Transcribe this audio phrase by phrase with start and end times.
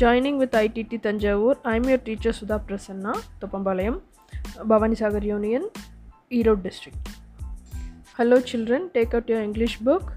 [0.00, 3.98] Joining with IDD Thanjavur I'm your teacher Sudha Prasanna Thoppampalayam
[4.68, 5.66] Bhavani Sagar union
[6.30, 7.08] Erode district
[8.18, 10.10] hello children take out your English book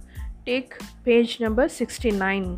[0.43, 0.73] take
[1.03, 2.49] page number sixty nine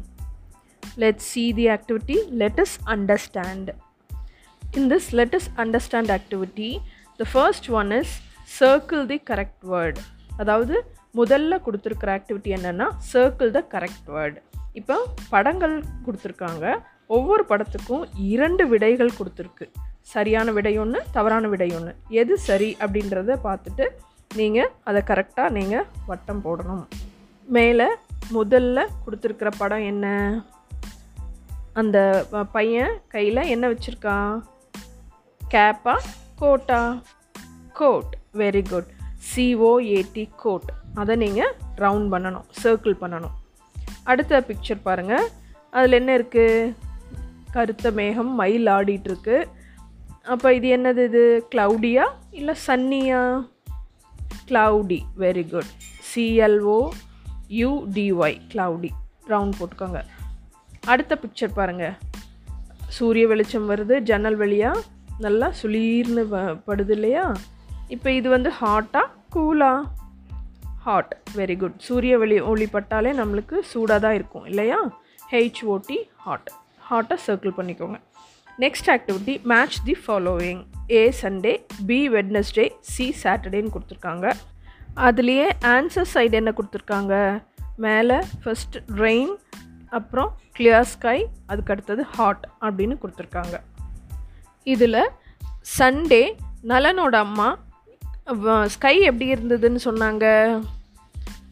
[0.97, 3.67] let's see the activity let us understand
[4.63, 6.71] in this let us understand activity
[7.19, 8.09] the first one is
[8.51, 9.97] circle the correct word
[10.37, 10.75] அதாவது
[11.15, 14.39] முதல்ல கொடுத்துருக்கிற activity என்னென்னா circle the correct word
[14.73, 14.97] இப்போ
[15.29, 15.75] படங்கள்
[16.05, 16.65] கொடுத்துருக்காங்க
[17.15, 19.65] ஒவ்வொரு படத்துக்கும் இரண்டு விடைகள் கொடுத்துருக்கு.
[20.13, 23.85] சரியான விடை ஒன்று தவறான விடை ஒன்று எது சரி அப்படின்றத பார்த்துட்டு
[24.39, 26.83] நீங்கள் அதை கரெக்டாக நீங்கள் வட்டம் போடணும்.
[27.57, 27.87] மேலே
[28.37, 30.05] முதல்ல கொடுத்துருக்குற படம் என்ன?
[31.79, 31.97] அந்த
[32.55, 34.33] பையன் கையில் என்ன வச்சுருக்கான்
[35.41, 35.95] கேப்பா
[36.41, 36.81] quota?
[37.79, 38.13] Coat.
[38.41, 38.91] Very good
[39.31, 40.69] C O A T coat.
[41.01, 41.53] அதை நீங்கள்
[41.83, 43.35] ரவுண்ட் பண்ணணும் சர்க்கிள் பண்ணணும்.
[44.11, 45.27] அடுத்த பிக்சர் பாருங்கள்
[45.77, 46.73] அதில் என்ன இருக்குது
[47.51, 49.45] கருத்த மேகம் மயில் ஆடிட்டுருக்கு
[50.23, 51.47] அப்போ இது என்னது இது?
[51.51, 53.47] க்ளவுடியா இல்லை சன்னியா
[54.47, 55.71] cloudy very good
[56.09, 56.89] C L O
[57.49, 58.89] U D Y cloudy
[59.27, 60.01] round போட்டுக்கோங்க.
[60.85, 61.93] அடுத்த பிக்சர் பாருங்கள்
[62.87, 64.81] சூரிய வெளிச்சம் வருது ஜன்னல் வழியாக
[65.17, 66.23] நல்லா சுளீர்னு
[66.67, 67.33] படுது இல்லையா?
[67.87, 69.83] இப்போ இது வந்து ஹாட்டாக கூலா
[70.79, 74.79] ஹாட் வெரி குட் சூரிய வெளி ஒளி பட்டாலே நம்மளுக்கு சூடாக தான் இருக்கும் இல்லையா?
[75.31, 76.51] ஹெச்ஓடி ஹாட்
[76.91, 77.97] ஹாட்டை சர்க்கிள் பண்ணிக்கோங்க.
[78.59, 80.61] Next activity match the following
[80.91, 81.53] A Sunday
[81.85, 84.33] B Wednesday C சாட்டர்டேன்னு கொடுத்துருக்காங்க.
[84.95, 87.43] அதுலேயே ஆன்சர் சைடு என்ன கொடுத்துருக்காங்க?
[87.75, 89.33] மேலே ஃபஸ்ட் ரெயின்
[89.89, 93.55] அப்புறம் கிளியர் ஸ்கை அதுக்கு அடுத்தது ஹாட் அப்படின்னு கொடுத்துருக்காங்க.
[94.63, 95.09] இதில்
[95.77, 96.23] சண்டே
[96.63, 97.49] நலனோட அம்மா
[98.65, 100.25] ஸ்கை எப்படி இருந்ததுன்னு சொன்னாங்க?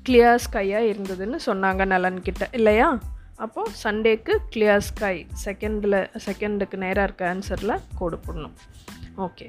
[0.10, 2.90] கிளியர் ஸ்கையாக இருந்ததுன்னு சொன்னாங்க நலன்கிட்ட இல்லையா?
[3.44, 8.56] அப்போது சண்டேக்கு கிளியர் ஸ்கை செகண்டில் செகண்டுக்கு நேராக இருக்க ஆன்சரில் கோடு போடணும்.
[9.26, 9.48] ஓகே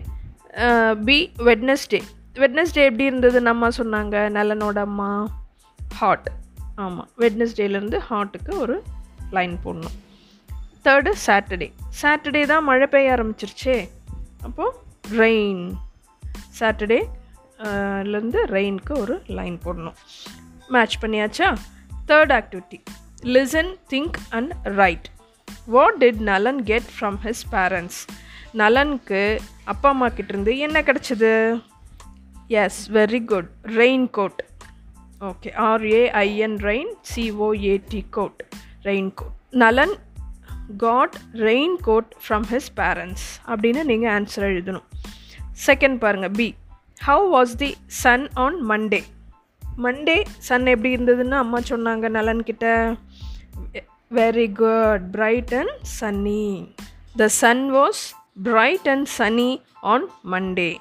[1.06, 1.16] பி
[1.48, 2.00] வெட்னஸ்டே
[2.42, 5.08] வெட்னஸ்டே எப்படி இருந்ததுன்னு அம்மா சொன்னாங்க நலனோட அம்மா
[6.00, 6.30] ஹாட்
[6.84, 8.76] ஆமாம் வெட்னஸ்டேலேருந்து ஹாட்டுக்கு ஒரு
[9.36, 9.96] லைன் போடணும்.
[10.84, 11.68] தேர்டு சாட்டர்டே
[12.02, 13.76] சாட்டர்டே தான் மழை பெய்ய ஆரம்பிச்சிருச்சே.
[14.46, 14.78] அப்போது
[15.22, 15.64] ரெயின்
[16.60, 17.00] சாட்டர்டே
[18.12, 19.96] லேருந்து ரெயினுக்கு ஒரு லைன் போடணும்.
[20.74, 21.48] மேட்ச் பண்ணியாச்சா?
[22.08, 22.78] Third activity
[23.26, 25.08] listen think and write
[25.66, 27.98] what did Nalan get from his parents
[28.52, 29.22] நலனுக்கு
[29.64, 31.32] அப்பா அம்மா கிட்டேருந்து என்ன கிடச்சிது
[32.54, 33.50] yes very good
[34.10, 34.40] raincoat
[35.20, 38.40] okay R A I N rain C O A T coat
[39.14, 39.94] raincoat Nalan
[40.76, 41.16] got
[41.82, 44.86] raincoat from his parents அப்படின்னு நீங்கள் answer எழுதணும்
[45.66, 46.48] second பாருங்கள் B
[47.04, 47.70] how was the
[48.02, 49.00] sun on Monday
[49.78, 52.66] Monday sun எப்படி இருந்ததுன்னு அம்மா சொன்னாங்க நலன்கிட்ட
[53.60, 56.74] கிட்ட very good bright and sunny
[57.16, 58.02] the sun was
[58.42, 60.76] bright and sunny on Monday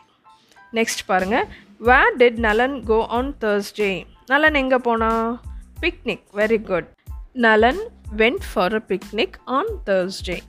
[0.74, 1.48] next பாருங்க.
[1.78, 4.04] வேர் டிட் நலன் கோ ஆன் Thursday?
[4.26, 5.42] நலன் எங்கே போனா?
[5.82, 6.88] Picnic very good
[7.34, 7.80] Nalan
[8.18, 10.40] went for a picnic on Thursday.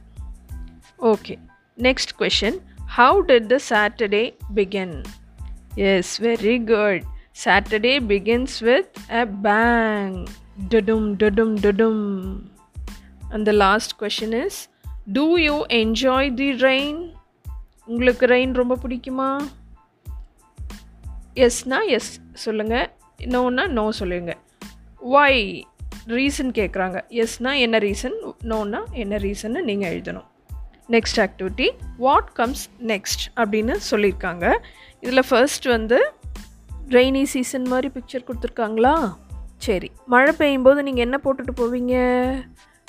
[1.02, 1.38] Okay
[1.78, 2.58] next question
[2.97, 5.02] how did the Saturday begin
[5.74, 7.02] yes very good
[7.44, 10.26] Saturday begins with a bang
[10.69, 12.03] டுடும் டுடும் டுடும்
[13.32, 14.54] and the last question is
[15.16, 16.97] do you enjoy the rain?
[17.87, 19.28] உங்களுக்கு rain ரொம்ப பிடிக்குமா?
[21.34, 22.91] எஸ்னா yes சொல்லுங்கள்
[23.34, 24.37] நோன்னா no சொல்லுங்க.
[25.19, 25.62] Why
[26.06, 30.28] reason கேட்குறாங்க எஸ்னா என்ன ரீசன் நோனா என்ன ரீசன்னு நீங்கள் எழுதணும்.
[30.88, 34.54] Next activity what comes next அப்படின்னு சொல்லியிருக்காங்க.
[35.00, 36.12] இதில் ஃபர்ஸ்ட் வந்து
[36.88, 38.94] ரெய்னி சீசன் மாதிரி பிக்சர் கொடுத்துருக்காங்களா?
[39.65, 41.94] சரி மழை பெய்யும்போது நீங்கள் என்ன போட்டுட்டு போவீங்க?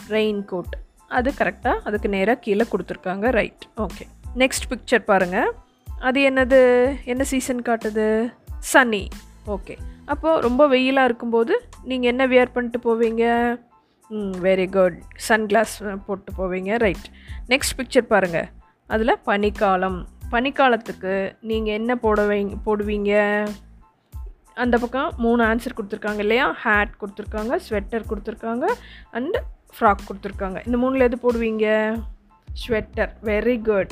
[0.10, 0.76] ரெயின் கோட்
[1.18, 4.06] அது கரெக்டாக அதுக்கு நேராக கீழே கொடுத்துருக்காங்க ரைட் ஓகே
[4.42, 5.50] நெக்ஸ்ட் பிக்சர் பாருங்கள்
[6.08, 6.60] அது என்னது?
[7.06, 8.08] என்ன சீசன் காட்டுது?
[8.72, 9.04] சனி
[9.56, 11.54] ஓகே அப்போது ரொம்ப வெயிலாக இருக்கும்போது
[11.90, 13.26] நீங்கள் என்ன வியர் பண்ணிட்டு போவீங்க?
[14.10, 14.98] ம் வெரி குட்
[15.28, 15.76] சன்கிளாஸ்
[16.08, 17.08] போட்டு போவீங்க ரைட்
[17.48, 18.50] நெக்ஸ்ட் பிக்சர் பாருங்கள்
[18.90, 20.00] அதில் பனிக்காலம்.
[20.32, 21.14] பனிக்காலத்துக்கு
[21.50, 23.14] நீங்கள் என்ன போடுவீங்க போடுவீங்க?
[24.62, 26.46] அந்த பக்கம் மூணு ஆன்சர் கொடுத்துருக்காங்க இல்லையா?
[26.64, 28.66] ஹேட் கொடுத்துருக்காங்க ஸ்வெட்டர் கொடுத்துருக்காங்க
[29.12, 29.38] அண்ட்
[29.76, 30.58] ஃப்ராக் கொடுத்துருக்காங்க.
[30.66, 31.68] இந்த மூணில் எது போடுவீங்க?
[32.62, 33.92] ஸ்வெட்டர் வெரி குட்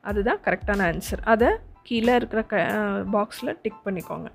[0.00, 1.48] அதுதான் கரெக்டான ஆன்சர் அதை
[1.82, 2.56] கீழே இருக்கிற க
[3.12, 4.28] பாக்ஸில் டிக் பண்ணிக்கோங்க.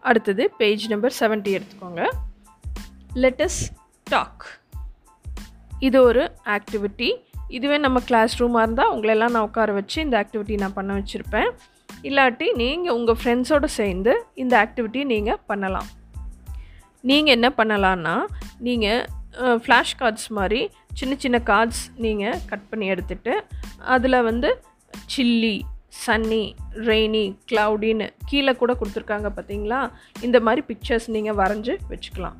[0.00, 2.02] அடுத்தது பேஜ் நம்பர் 70 எடுத்துக்கோங்க.
[3.14, 3.60] லெட்டஸ்
[4.04, 4.46] டாக்
[5.78, 7.08] இது ஒரு ஆக்டிவிட்டி
[7.56, 11.50] இதுவே நம்ம கிளாஸ் ரூமாக இருந்தால் உங்களெல்லாம் நான் உட்கார வச்சு இந்த ஆக்டிவிட்டி நான் பண்ண வச்சுருப்பேன்.
[12.08, 14.12] இல்லாட்டி நீங்கள் உங்கள் ஃப்ரெண்ட்ஸோடு சேர்ந்து
[14.42, 15.88] இந்த ஆக்டிவிட்டி நீங்கள் பண்ணலாம்.
[17.10, 18.16] நீங்கள் என்ன பண்ணலான்னா
[18.66, 19.02] நீங்கள்
[19.64, 20.60] ஃப்ளாஷ் கார்ட்ஸ் மாதிரி
[20.98, 23.32] சின்ன சின்ன கார்ட்ஸ் நீங்கள் கட் பண்ணி எடுத்துகிட்டு
[23.94, 24.50] அதில் வந்து
[25.12, 25.56] சில்லி
[26.04, 26.44] சன்னி
[26.88, 29.80] ரெய்னி க்ளவுடின்னு கீழே கூட கொடுத்துருக்காங்க பார்த்தீங்களா
[30.26, 32.38] இந்த மாதிரி பிக்சர்ஸ் நீங்கள் வரைஞ்சி வச்சுக்கலாம்.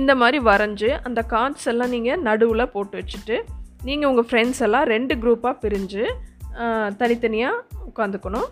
[0.00, 3.36] இந்த மாதிரி வரைஞ்சி அந்த கார்ட்ஸ் எல்லாம் நீங்கள் நடுவில் போட்டு வச்சுட்டு
[3.88, 6.02] நீங்கள் உங்கள் ஃப்ரெண்ட்ஸ் எல்லாம் ரெண்டு குரூப்பாக பிரிஞ்சு
[7.00, 8.48] தனித்தனியாக உட்காந்துக்கணும்.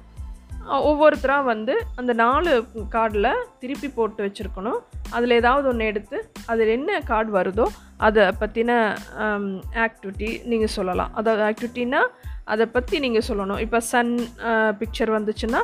[0.88, 2.52] ஒவ்வொருத்தராக வந்து அந்த நாலு
[2.94, 3.28] கார்டில்
[3.60, 4.80] திருப்பி போட்டு வச்சுருக்கணும்.
[5.16, 6.18] அதில் ஏதாவது ஒன்று எடுத்து
[6.52, 7.66] அதில் என்ன கார்டு வருதோ
[8.06, 8.72] அதை பற்றின
[9.84, 11.12] ஆக்டிவிட்டி நீங்கள் சொல்லலாம்.
[11.20, 12.02] அதாவது ஆக்டிவிட்டின்னா
[12.54, 13.62] அதை பற்றி நீங்கள் சொல்லணும்.
[13.66, 14.12] இப்போ சன்
[14.80, 15.62] பிக்சர் வந்துச்சுன்னா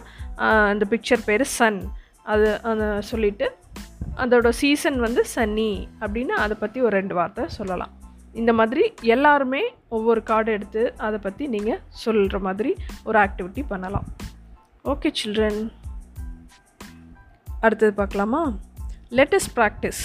[0.72, 1.82] அந்த பிக்சர் பேர் சன்
[2.32, 3.48] அது அந்த சொல்லிவிட்டு
[4.22, 5.70] அதோட சீசன் வந்து சன்னி
[6.04, 7.94] அப்படின்னு அதை பற்றி ஒரு ரெண்டு வார்த்தை சொல்லலாம்.
[8.40, 8.84] இந்த மாதிரி
[9.14, 9.62] எல்லாருமே
[9.96, 12.70] ஒவ்வொரு கார்டு எடுத்து அதை பற்றி நீங்கள் சொல்கிற மாதிரி
[13.08, 14.06] ஒரு ஆக்டிவிட்டி பண்ணலாம்.
[14.92, 15.60] ஓகே சில்ட்ரன்
[17.66, 18.42] அடுத்தது பார்க்கலாமா?
[19.18, 20.02] லெட்டஸ்ட் ப்ராக்டிஸ்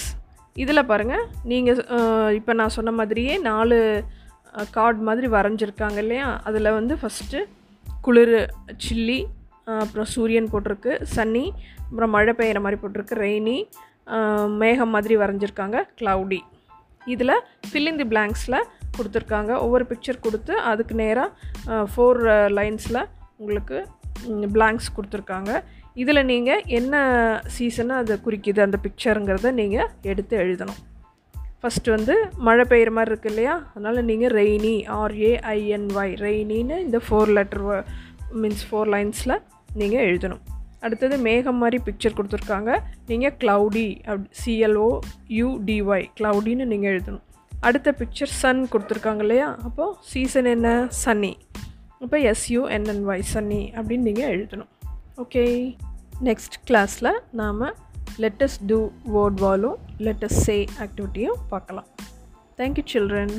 [0.56, 1.80] இதில் பாருங்கள் நீங்கள்
[2.38, 3.78] இப்போ நான் சொன்ன மாதிரியே நாலு
[4.76, 6.28] கார்டு மாதிரி வரைஞ்சிருக்காங்க இல்லையா?
[6.48, 7.40] அதில் வந்து ஃபஸ்ட்டு
[8.06, 8.36] குளிர்
[8.86, 9.20] சில்லி
[9.82, 11.44] அப்புறம் சூரியன் போட்டிருக்கு சன்னி
[11.86, 13.58] அப்புறம் மழை பெய்கிற மாதிரி போட்டிருக்கு ரெய்னி
[14.62, 16.40] மேகம் மாதிரி வரைஞ்சிருக்காங்க க்ளவுடி
[17.14, 17.36] இதில்
[17.68, 18.66] ஃபில் இன் தி பிளாங்க்ஸில்
[18.96, 19.52] கொடுத்துருக்காங்க.
[19.64, 22.20] ஒவ்வொரு பிக்சர் கொடுத்து அதுக்கு நேராக ஃபோர்
[22.58, 23.02] லைன்ஸில்
[23.40, 23.78] உங்களுக்கு
[24.56, 25.50] பிளாங்க்ஸ் கொடுத்துருக்காங்க.
[26.02, 26.94] இதில் நீங்கள் என்ன
[27.56, 30.80] சீசனை அதை குறிக்குது அந்த பிக்சருங்கிறத நீங்கள் எடுத்து எழுதணும்.
[31.62, 32.14] ஃபஸ்ட்டு வந்து
[32.46, 33.54] மழை பெய்கிற மாதிரி இருக்குது இல்லையா?
[33.74, 37.64] அதனால் நீங்கள் rainy R A I N Y ரெய்னின்னு இந்த ஃபோர் லெட்டர்
[38.42, 39.36] மீன்ஸ் ஃபோர் லைன்ஸில்
[39.80, 40.42] நீங்கள் எழுதணும்.
[40.84, 42.70] அடுத்தது மேகம் மாதிரி பிக்சர் கொடுத்துருக்காங்க.
[43.10, 44.90] நீங்கள் க்ளவுடி அப் சிஎல்ஓ
[45.40, 47.24] யூடிஒய் க்ளவுடின்னு நீங்கள் எழுதணும்.
[47.68, 49.48] அடுத்த பிக்சர் சன் கொடுத்துருக்காங்க இல்லையா?
[49.68, 50.68] அப்போது சீசன் என்ன?
[51.04, 51.32] சன்னி
[52.04, 54.70] இப்போ எஸ்யூஎன்என்ஒய் சன்னி அப்படின்னு நீங்கள் எழுதணும்.
[55.22, 55.44] ஓகே
[56.28, 57.62] நெக்ஸ்ட் கிளாஸில் நாம்
[58.22, 58.78] லெட்டஸ்ட் டூ
[59.14, 61.88] வேர்ட் வாலும் லெட்டஸ்ட் சே ஆக்டிவிட்டியும் பார்க்கலாம்.
[62.58, 63.36] Thank you children